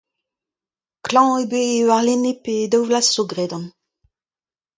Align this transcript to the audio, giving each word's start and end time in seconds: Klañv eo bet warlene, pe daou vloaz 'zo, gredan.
Klañv 1.05 1.37
eo 1.39 1.49
bet 1.51 1.85
warlene, 1.89 2.31
pe 2.43 2.53
daou 2.71 2.83
vloaz 2.87 3.07
'zo, 3.09 3.23
gredan. 3.31 3.63